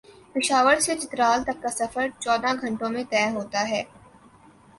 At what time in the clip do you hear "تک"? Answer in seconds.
1.47-1.57